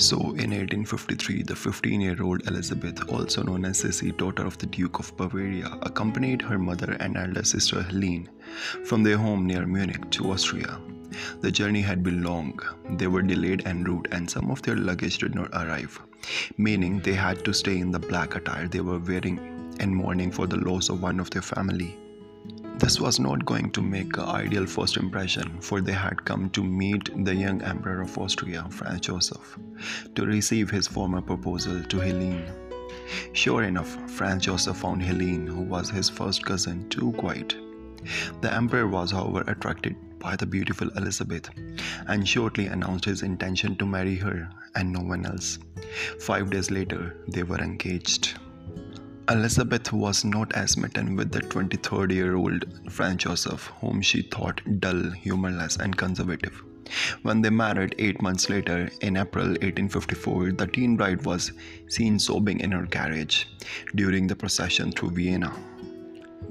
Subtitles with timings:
[0.00, 4.66] So, in 1853, the 15 year old Elizabeth, also known as Sissy, daughter of the
[4.66, 8.28] Duke of Bavaria, accompanied her mother and elder sister Helene
[8.84, 10.80] from their home near Munich to Austria.
[11.40, 15.18] The journey had been long, they were delayed en route, and some of their luggage
[15.18, 16.00] did not arrive,
[16.58, 19.38] meaning they had to stay in the black attire they were wearing
[19.80, 21.98] in mourning for the loss of one of their family.
[22.78, 26.62] This was not going to make an ideal first impression, for they had come to
[26.62, 29.58] meet the young Emperor of Austria, Franz Joseph,
[30.14, 32.44] to receive his former proposal to Helene.
[33.32, 37.56] Sure enough, Franz Joseph found Helene, who was his first cousin, too quiet.
[38.42, 41.50] The Emperor was, however, attracted by the beautiful Elizabeth
[42.06, 45.58] and shortly announced his intention to marry her and no one else.
[46.20, 48.38] Five days later, they were engaged.
[49.30, 54.62] Elizabeth was not as smitten with the 23 year old Franz Joseph, whom she thought
[54.80, 56.62] dull, humorless, and conservative.
[57.20, 61.52] When they married eight months later, in April 1854, the teen bride was
[61.88, 63.46] seen sobbing in her carriage
[63.94, 65.52] during the procession through Vienna.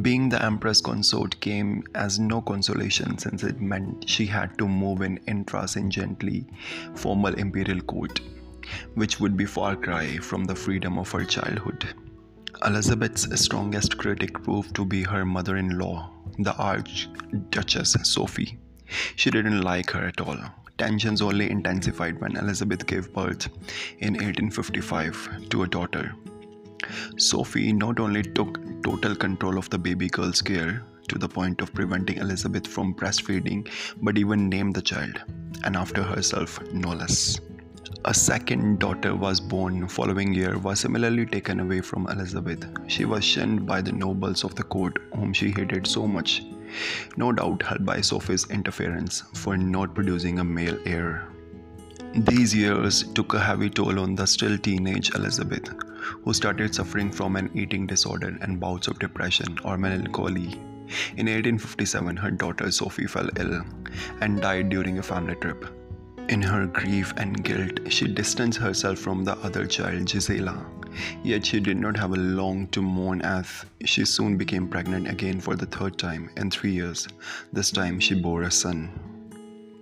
[0.00, 5.02] Being the Empress consort came as no consolation since it meant she had to move
[5.02, 6.46] in intransigently
[6.94, 8.22] formal imperial court,
[8.94, 11.94] which would be far cry from the freedom of her childhood.
[12.64, 18.56] Elizabeth's strongest critic proved to be her mother in law, the Archduchess Sophie.
[19.16, 20.38] She didn't like her at all.
[20.78, 23.48] Tensions only intensified when Elizabeth gave birth
[23.98, 26.14] in 1855 to a daughter.
[27.16, 31.74] Sophie not only took total control of the baby girl's care to the point of
[31.74, 33.68] preventing Elizabeth from breastfeeding,
[34.02, 35.20] but even named the child,
[35.64, 37.40] and after herself, no less.
[38.04, 42.66] A second daughter was born following year was similarly taken away from Elizabeth.
[42.88, 46.42] She was shunned by the nobles of the court whom she hated so much,
[47.16, 51.28] no doubt helped by Sophie's interference for not producing a male heir.
[52.16, 55.68] These years took a heavy toll on the still teenage Elizabeth,
[56.24, 60.48] who started suffering from an eating disorder and bouts of depression or melancholy.
[61.16, 63.62] In 1857, her daughter Sophie fell ill
[64.20, 65.64] and died during a family trip.
[66.28, 70.64] In her grief and guilt, she distanced herself from the other child, Gisela.
[71.22, 75.40] Yet she did not have a long to mourn as she soon became pregnant again
[75.40, 77.08] for the third time in three years.
[77.52, 78.90] This time she bore a son.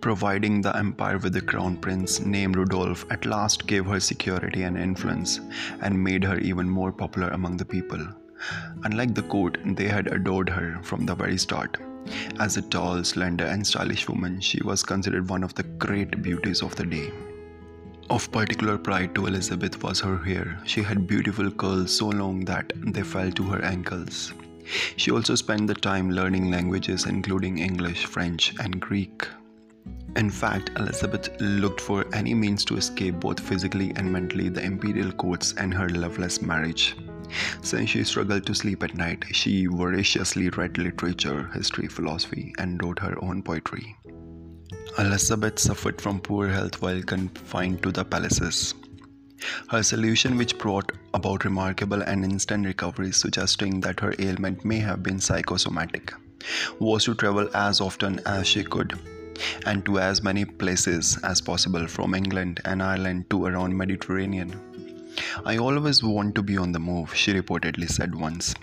[0.00, 4.76] Providing the empire with a crown prince named Rudolf at last gave her security and
[4.76, 5.40] influence
[5.80, 8.06] and made her even more popular among the people.
[8.82, 11.78] Unlike the court, they had adored her from the very start.
[12.38, 16.62] As a tall, slender, and stylish woman, she was considered one of the great beauties
[16.62, 17.12] of the day.
[18.10, 20.60] Of particular pride to Elizabeth was her hair.
[20.64, 24.34] She had beautiful curls so long that they fell to her ankles.
[24.96, 29.26] She also spent the time learning languages including English, French, and Greek.
[30.16, 35.10] In fact, Elizabeth looked for any means to escape both physically and mentally the imperial
[35.12, 36.96] courts and her loveless marriage.
[37.62, 42.98] Since she struggled to sleep at night, she voraciously read literature, history, philosophy, and wrote
[42.98, 43.96] her own poetry.
[44.98, 48.74] Elizabeth suffered from poor health while confined to the palaces.
[49.68, 55.02] Her solution, which brought about remarkable and instant recovery, suggesting that her ailment may have
[55.02, 56.14] been psychosomatic,
[56.78, 58.98] was to travel as often as she could
[59.66, 64.60] and to as many places as possible from England and Ireland to around Mediterranean.
[65.44, 68.54] I always want to be on the move, she reportedly said once.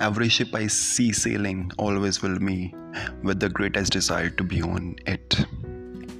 [0.00, 2.74] Every ship I see sailing always fills me
[3.22, 5.44] with the greatest desire to be on it.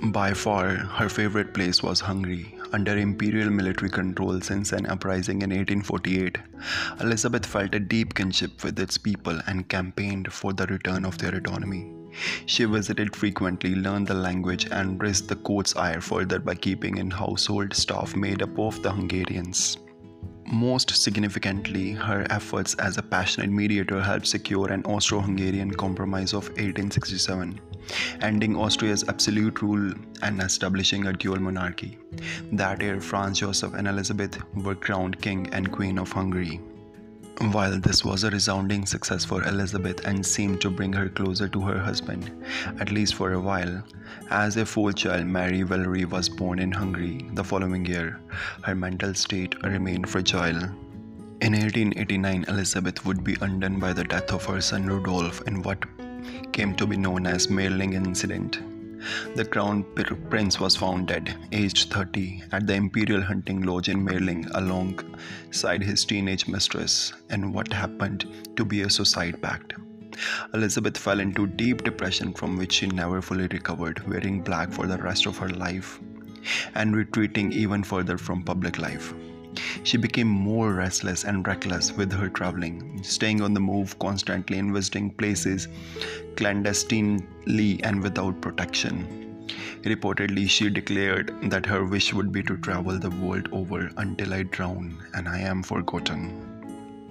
[0.04, 2.58] By far, her favorite place was Hungary.
[2.72, 6.38] Under imperial military control since an uprising in 1848,
[7.00, 11.34] Elizabeth felt a deep kinship with its people and campaigned for the return of their
[11.36, 12.03] autonomy.
[12.46, 17.10] She visited frequently, learned the language, and raised the court's ire further by keeping in
[17.10, 19.78] household staff made up of the Hungarians.
[20.46, 26.48] Most significantly, her efforts as a passionate mediator helped secure an Austro Hungarian Compromise of
[26.48, 27.60] 1867,
[28.20, 31.98] ending Austria's absolute rule and establishing a dual monarchy.
[32.52, 36.60] That year, Franz Joseph and Elizabeth were crowned King and Queen of Hungary.
[37.40, 41.60] While this was a resounding success for Elizabeth and seemed to bring her closer to
[41.62, 42.30] her husband,
[42.78, 43.82] at least for a while,
[44.30, 48.20] as a fourth child, Mary Valerie, was born in Hungary the following year,
[48.62, 50.62] her mental state remained fragile.
[51.40, 55.84] In 1889, Elizabeth would be undone by the death of her son Rudolf in what
[56.52, 58.60] came to be known as Mayerling incident.
[59.34, 59.84] The crown
[60.30, 66.04] prince was found dead, aged 30, at the Imperial Hunting Lodge in Mayerling alongside his
[66.04, 69.74] teenage mistress and what happened to be a suicide pact.
[70.54, 74.98] Elizabeth fell into deep depression from which she never fully recovered, wearing black for the
[74.98, 76.00] rest of her life.
[76.74, 79.14] and retreating even further from public life.
[79.84, 84.72] She became more restless and reckless with her traveling, staying on the move constantly and
[84.72, 85.68] visiting places
[86.36, 89.46] clandestinely and without protection.
[89.82, 94.44] Reportedly, she declared that her wish would be to travel the world over until I
[94.44, 96.54] drown and I am forgotten.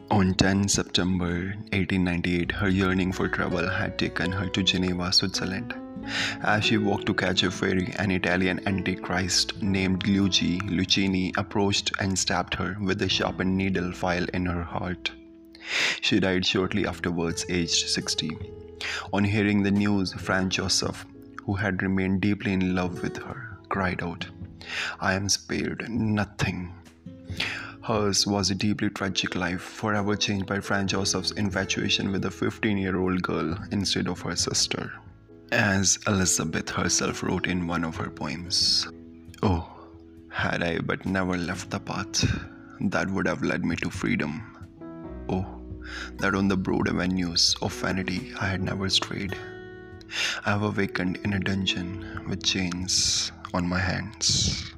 [0.10, 5.76] On 10 September 1898, her yearning for travel had taken her to Geneva, Switzerland.
[6.42, 12.18] As she walked to catch a ferry, an Italian antichrist named Luigi Lucheni approached and
[12.18, 15.12] stabbed her with a sharpened needle file in her heart.
[16.02, 18.38] She died shortly afterwards, aged 60.
[19.14, 21.06] On hearing the news, Franz Joseph,
[21.46, 24.28] who had remained deeply in love with her, cried out,
[25.00, 26.74] I am spared nothing
[27.84, 32.78] Hers was a deeply tragic life, forever changed by Franz Joseph's infatuation with a 15
[32.78, 34.94] year old girl instead of her sister.
[35.54, 38.88] As Elizabeth herself wrote in one of her poems
[39.44, 39.70] Oh,
[40.30, 42.26] had I but never left the path,
[42.82, 44.42] that would have led me to freedom.
[45.30, 45.46] Oh,
[46.18, 49.38] that on the broad avenues of vanity I had never strayed.
[50.44, 54.74] I have awakened in a dungeon with chains on my hands.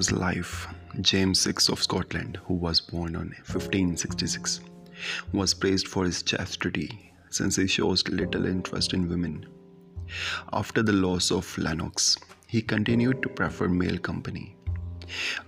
[0.00, 0.66] His life,
[1.02, 4.60] James VI of Scotland, who was born on 1566,
[5.34, 9.44] was praised for his chastity since he shows little interest in women.
[10.54, 12.16] After the loss of Lennox,
[12.46, 14.56] he continued to prefer male company.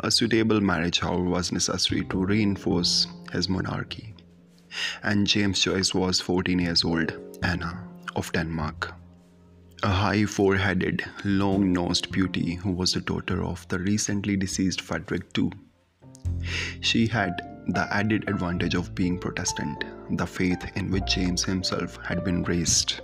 [0.01, 4.15] A suitable marriage, however, was necessary to reinforce his monarchy,
[5.03, 7.11] and James' choice was 14 years old,
[7.43, 8.93] Anna of Denmark
[9.85, 15.51] a high four-headed, long-nosed beauty who was the daughter of the recently deceased Frederick II.
[16.81, 22.23] She had the added advantage of being Protestant, the faith in which James himself had
[22.23, 23.01] been raised.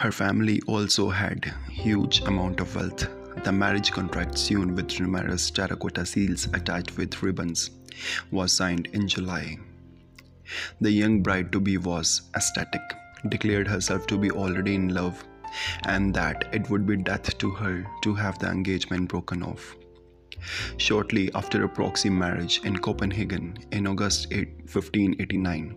[0.00, 3.06] Her family also had huge amount of wealth.
[3.44, 7.70] The marriage contract sewn with numerous terracotta seals attached with ribbons
[8.30, 9.58] was signed in July.
[10.80, 12.82] The young bride to be was ecstatic,
[13.28, 15.22] declared herself to be already in love
[15.84, 19.76] and that it would be death to her to have the engagement broken off.
[20.76, 25.76] Shortly after a proxy marriage in Copenhagen in August 8, 1589,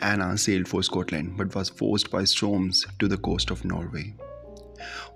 [0.00, 4.14] Anna sailed for Scotland but was forced by storms to the coast of Norway.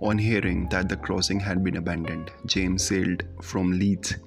[0.00, 4.18] On hearing that the crossing had been abandoned, James sailed from Leith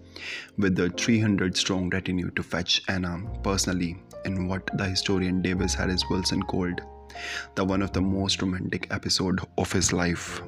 [0.58, 6.04] with the 300 strong retinue to fetch Anna personally in what the historian David Harris
[6.10, 6.82] Willson called
[7.56, 10.42] the one of the most romantic episode of his life.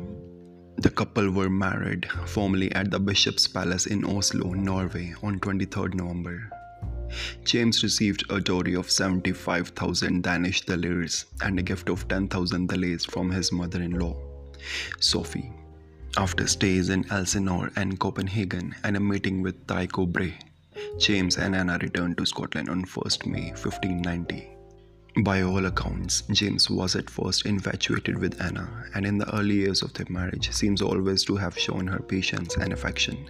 [0.77, 6.49] The couple were married formally at the Bishop's Palace in Oslo, Norway on 23rd November.
[7.43, 13.31] James received a dowry of 75,000 Danish thalers and a gift of 10,000 thalers from
[13.31, 14.15] his mother-in-law,
[14.99, 15.51] Sophie.
[16.17, 20.39] After stays in Elsinore and Copenhagen and a meeting with Tycho Brahe,
[20.97, 24.47] James and Anna returned to Scotland on 1st May 1590.
[25.23, 29.81] By all accounts, James was at first infatuated with Anna, and in the early years
[29.81, 33.29] of their marriage seems always to have shown her patience and affection.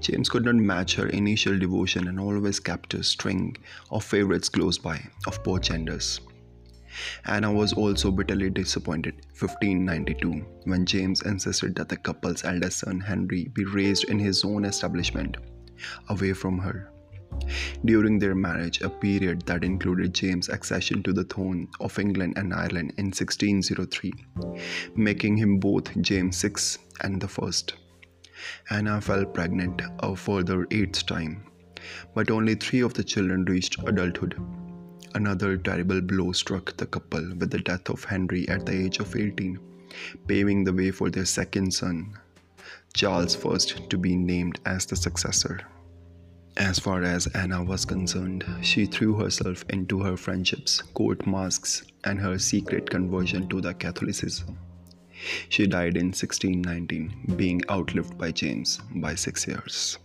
[0.00, 3.56] James could not match her initial devotion and always kept a string
[3.90, 6.20] of favorites close by, of both genders.
[7.26, 13.50] Anna was also bitterly disappointed 1592 when James insisted that the couple's eldest son Henry
[13.54, 15.36] be raised in his own establishment,
[16.08, 16.90] away from her.
[17.84, 22.52] During their marriage, a period that included James' accession to the throne of England and
[22.52, 24.12] Ireland in 1603,
[24.96, 27.74] making him both James VI and the first.
[28.70, 31.44] Anna fell pregnant a further eighth time,
[32.14, 34.34] but only three of the children reached adulthood.
[35.14, 39.16] Another terrible blow struck the couple with the death of Henry at the age of
[39.16, 39.58] 18,
[40.28, 42.16] paving the way for their second son,
[42.94, 43.56] Charles I,
[43.88, 45.60] to be named as the successor.
[46.56, 52.20] As far as Anna was concerned, she threw herself into her friendships, court masques, and
[52.20, 54.58] her secret conversion to the Catholicism.
[55.48, 59.98] She died in 1619, being outlived by James by six years.